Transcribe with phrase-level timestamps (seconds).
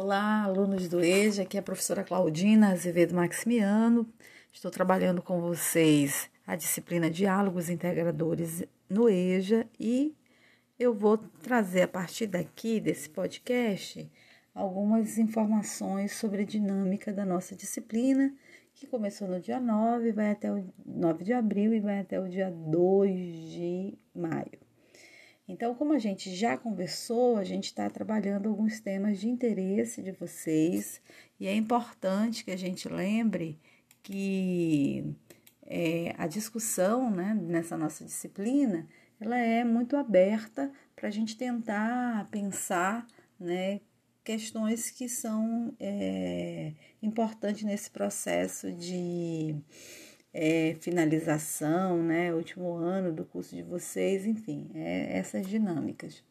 [0.00, 4.06] Olá, alunos do EJA, aqui é a professora Claudina Azevedo Maximiano.
[4.52, 10.14] Estou trabalhando com vocês a disciplina Diálogos Integradores no EJA e
[10.78, 14.08] eu vou trazer a partir daqui, desse podcast,
[14.54, 18.32] algumas informações sobre a dinâmica da nossa disciplina,
[18.76, 22.28] que começou no dia 9, vai até o 9 de abril e vai até o
[22.28, 24.67] dia 2 de maio.
[25.48, 30.12] Então, como a gente já conversou, a gente está trabalhando alguns temas de interesse de
[30.12, 31.00] vocês.
[31.40, 33.58] E é importante que a gente lembre
[34.02, 35.16] que
[35.66, 38.86] é, a discussão né, nessa nossa disciplina
[39.20, 43.06] ela é muito aberta para a gente tentar pensar
[43.38, 43.80] né,
[44.22, 46.72] questões que são é,
[47.02, 49.56] importantes nesse processo de
[50.40, 56.22] é, finalização, né, último ano do curso de vocês, enfim, é, essas dinâmicas.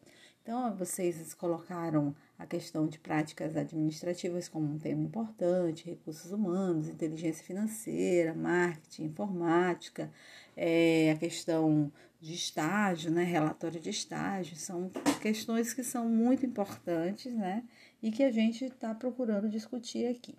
[0.42, 7.44] Então, vocês colocaram a questão de práticas administrativas como um tema importante, recursos humanos, inteligência
[7.44, 10.10] financeira, marketing, informática,
[10.56, 17.30] é, a questão de estágio, né, relatório de estágio, são questões que são muito importantes,
[17.34, 17.62] né,
[18.02, 20.34] e que a gente está procurando discutir aqui.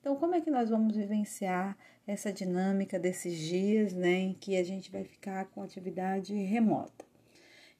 [0.00, 4.64] Então, como é que nós vamos vivenciar essa dinâmica desses dias, né, em que a
[4.64, 7.04] gente vai ficar com atividade remota?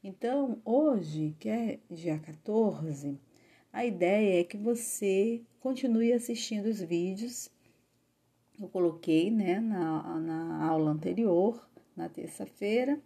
[0.05, 3.19] Então, hoje, que é dia 14,
[3.73, 7.51] a ideia é que você continue assistindo os vídeos.
[8.61, 13.01] Eu coloquei, né, na, na aula anterior, na terça-feira,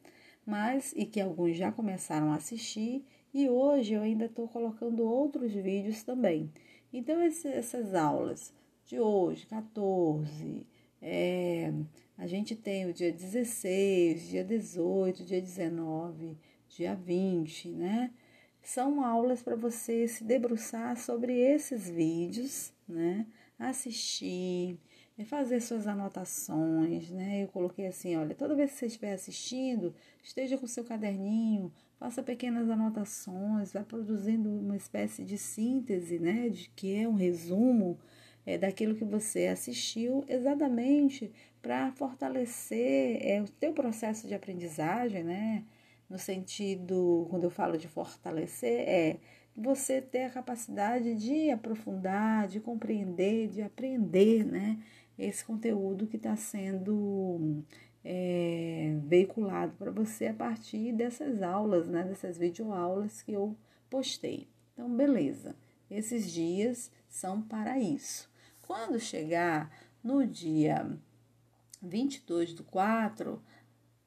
[0.44, 5.52] mas e que alguns já começaram a assistir, e hoje eu ainda estou colocando outros
[5.52, 6.50] vídeos também.
[6.92, 8.52] Então, esse, essas aulas
[8.86, 10.66] de hoje, 14,
[11.00, 11.72] é,
[12.18, 16.36] a gente tem o dia 16, dia 18, dia 19,
[16.68, 18.10] dia 20, né?
[18.62, 23.26] São aulas para você se debruçar sobre esses vídeos, né?
[23.58, 24.78] Assistir,
[25.26, 27.44] fazer suas anotações, né?
[27.44, 32.22] Eu coloquei assim, olha, toda vez que você estiver assistindo, esteja com seu caderninho, faça
[32.22, 36.48] pequenas anotações, vai produzindo uma espécie de síntese, né?
[36.48, 37.98] De que é um resumo
[38.46, 41.32] é, daquilo que você assistiu, exatamente
[41.62, 45.64] para fortalecer é, o teu processo de aprendizagem, né?
[46.10, 49.16] No sentido, quando eu falo de fortalecer, é
[49.56, 54.78] você ter a capacidade de aprofundar, de compreender, de aprender, né?
[55.18, 57.64] Esse conteúdo que está sendo
[58.04, 62.02] é, veiculado para você a partir dessas aulas, né?
[62.02, 63.56] Dessas videoaulas que eu
[63.88, 64.48] postei.
[64.74, 65.56] Então, beleza.
[65.90, 68.28] Esses dias são para isso.
[68.66, 69.70] Quando chegar
[70.02, 70.90] no dia
[71.82, 73.42] 22 do 4,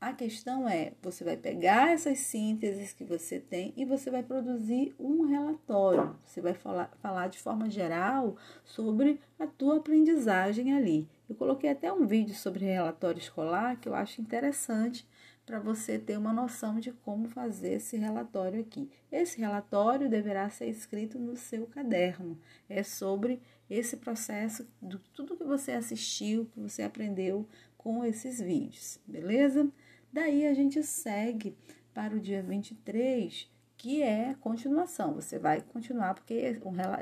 [0.01, 4.95] a questão é, você vai pegar essas sínteses que você tem e você vai produzir
[4.99, 6.15] um relatório.
[6.25, 11.07] Você vai falar, falar de forma geral sobre a tua aprendizagem ali.
[11.29, 15.07] Eu coloquei até um vídeo sobre relatório escolar que eu acho interessante
[15.47, 18.91] para você ter uma noção de como fazer esse relatório aqui.
[19.09, 22.37] Esse relatório deverá ser escrito no seu caderno.
[22.67, 27.47] É sobre esse processo de tudo que você assistiu, que você aprendeu
[27.77, 29.71] com esses vídeos, beleza?
[30.11, 31.57] Daí a gente segue
[31.93, 35.13] para o dia 23, que é continuação.
[35.13, 36.33] Você vai continuar, porque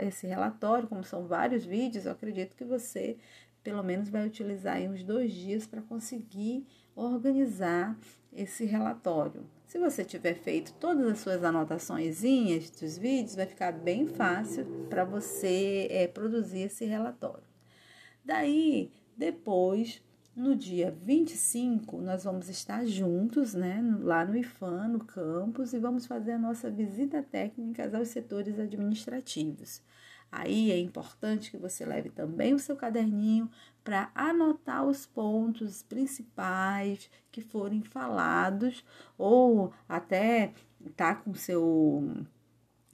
[0.02, 3.18] esse relatório, como são vários vídeos, eu acredito que você
[3.66, 7.98] pelo menos vai utilizar uns dois dias para conseguir organizar
[8.32, 9.44] esse relatório.
[9.66, 12.22] Se você tiver feito todas as suas anotações
[12.80, 17.44] dos vídeos, vai ficar bem fácil para você é, produzir esse relatório.
[18.24, 20.00] Daí, depois,
[20.36, 26.06] no dia 25, nós vamos estar juntos, né, lá no IFAM, no campus, e vamos
[26.06, 29.82] fazer a nossa visita técnica aos setores administrativos.
[30.32, 33.50] Aí é importante que você leve também o seu caderninho
[33.84, 38.84] para anotar os pontos principais que forem falados
[39.18, 40.54] ou até
[40.96, 42.26] tá com seu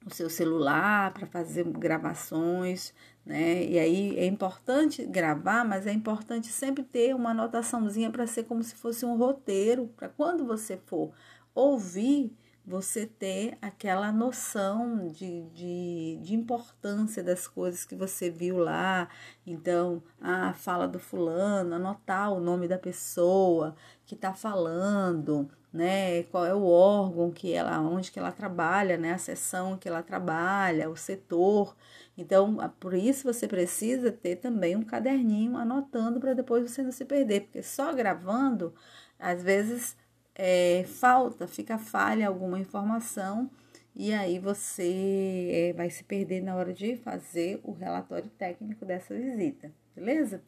[0.05, 2.93] o seu celular para fazer gravações,
[3.25, 3.63] né?
[3.65, 8.63] E aí é importante gravar, mas é importante sempre ter uma anotaçãozinha para ser como
[8.63, 11.11] se fosse um roteiro, para quando você for
[11.53, 12.35] ouvir
[12.65, 19.09] você ter aquela noção de, de, de, importância das coisas que você viu lá.
[19.45, 23.75] Então, a fala do fulano, anotar o nome da pessoa
[24.05, 26.23] que está falando, né?
[26.23, 29.13] Qual é o órgão que ela, onde que ela trabalha, né?
[29.13, 31.75] A seção que ela trabalha, o setor.
[32.17, 37.05] Então, por isso você precisa ter também um caderninho anotando para depois você não se
[37.05, 38.73] perder, porque só gravando,
[39.19, 39.95] às vezes
[40.35, 43.49] é, falta, fica falha alguma informação
[43.95, 49.13] e aí você é, vai se perder na hora de fazer o relatório técnico dessa
[49.13, 50.41] visita, beleza?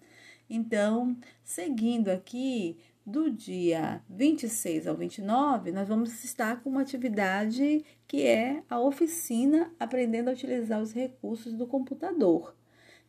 [0.50, 8.26] Então, seguindo aqui, do dia 26 ao 29, nós vamos estar com uma atividade que
[8.26, 12.56] é a oficina aprendendo a utilizar os recursos do computador.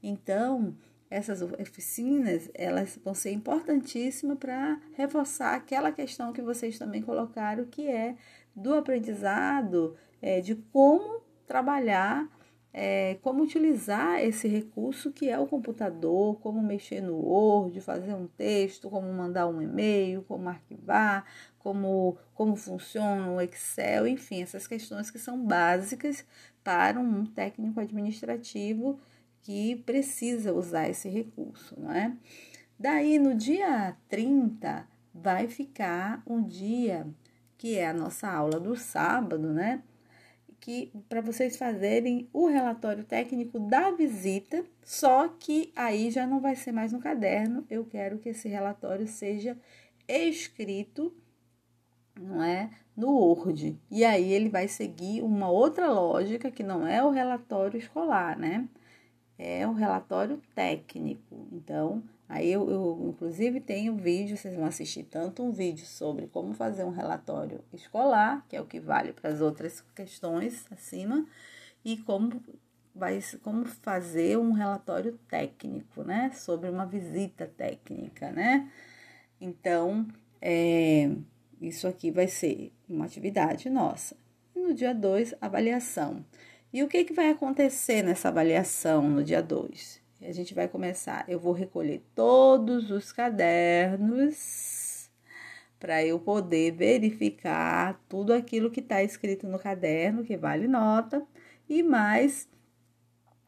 [0.02, 0.76] Então,
[1.14, 7.86] essas oficinas, elas vão ser importantíssimas para reforçar aquela questão que vocês também colocaram, que
[7.86, 8.16] é
[8.54, 12.28] do aprendizado, é, de como trabalhar
[12.76, 18.26] é, como utilizar esse recurso que é o computador, como mexer no Word, fazer um
[18.26, 21.24] texto, como mandar um e-mail, como arquivar,
[21.60, 26.26] como, como funciona o Excel, enfim, essas questões que são básicas
[26.64, 28.98] para um técnico administrativo
[29.44, 32.16] que precisa usar esse recurso, não é?
[32.76, 37.06] Daí, no dia 30, vai ficar um dia
[37.56, 39.80] que é a nossa aula do sábado, né?
[40.64, 46.56] que para vocês fazerem o relatório técnico da visita, só que aí já não vai
[46.56, 47.66] ser mais no caderno.
[47.68, 49.58] Eu quero que esse relatório seja
[50.08, 51.14] escrito,
[52.18, 53.78] não é, no Word.
[53.90, 58.66] E aí ele vai seguir uma outra lógica que não é o relatório escolar, né?
[59.38, 61.48] É o relatório técnico.
[61.52, 66.54] Então, Aí eu, eu, inclusive, tenho vídeo, vocês vão assistir tanto um vídeo sobre como
[66.54, 71.26] fazer um relatório escolar, que é o que vale para as outras questões acima,
[71.84, 72.42] e como,
[72.94, 76.30] vai, como fazer um relatório técnico, né?
[76.34, 78.70] Sobre uma visita técnica, né?
[79.38, 80.06] Então,
[80.40, 81.10] é,
[81.60, 84.16] isso aqui vai ser uma atividade nossa.
[84.56, 86.24] E no dia 2, avaliação.
[86.74, 90.02] E o que, que vai acontecer nessa avaliação no dia 2?
[90.20, 91.24] a gente vai começar.
[91.28, 95.08] Eu vou recolher todos os cadernos
[95.78, 101.24] para eu poder verificar tudo aquilo que está escrito no caderno, que vale nota,
[101.68, 102.48] e mais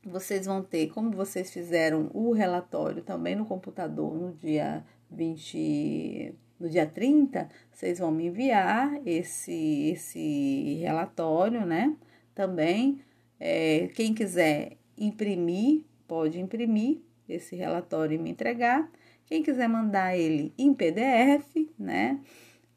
[0.05, 6.69] vocês vão ter, como vocês fizeram o relatório também no computador no dia 20, no
[6.71, 11.97] dia 30, vocês vão me enviar esse, esse relatório, né?
[12.33, 13.01] Também,
[13.39, 16.99] é, quem quiser imprimir pode imprimir
[17.29, 18.91] esse relatório e me entregar.
[19.27, 22.21] Quem quiser mandar ele em PDF, né?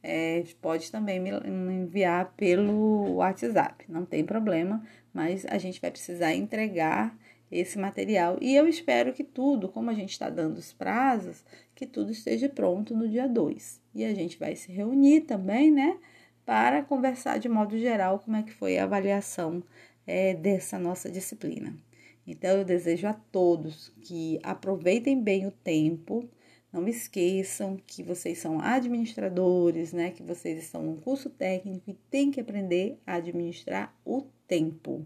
[0.01, 1.29] É, pode também me
[1.73, 4.81] enviar pelo WhatsApp, não tem problema,
[5.13, 7.15] mas a gente vai precisar entregar
[7.51, 8.37] esse material.
[8.39, 11.43] E eu espero que tudo, como a gente está dando os prazos,
[11.75, 13.81] que tudo esteja pronto no dia 2.
[13.93, 15.97] E a gente vai se reunir também, né?
[16.45, 19.63] Para conversar de modo geral como é que foi a avaliação
[20.09, 21.77] é, dessa nossa disciplina.
[22.25, 26.27] Então, eu desejo a todos que aproveitem bem o tempo.
[26.73, 30.09] Não esqueçam que vocês são administradores, né?
[30.09, 35.05] Que vocês estão num curso técnico e têm que aprender a administrar o tempo.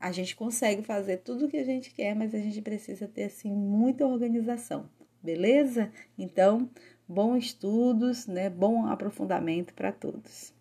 [0.00, 3.24] A gente consegue fazer tudo o que a gente quer, mas a gente precisa ter
[3.24, 4.88] assim muita organização,
[5.22, 5.92] beleza?
[6.16, 6.70] Então,
[7.06, 8.48] bons estudos, né?
[8.48, 10.57] Bom aprofundamento para todos.